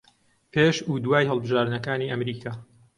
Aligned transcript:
پێش 0.53 0.77
و 0.89 0.93
دوای 1.05 1.29
هەڵبژاردنەکانی 1.29 2.09
ئەمریکا 2.11 2.53